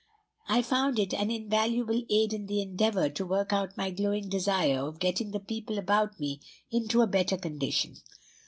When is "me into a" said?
6.19-7.05